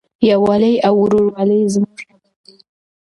یووالی 0.29 0.73
او 0.87 0.93
ورورولي 1.03 1.59
زموږ 1.73 1.97
هدف 2.09 2.33
دی. 2.45 2.55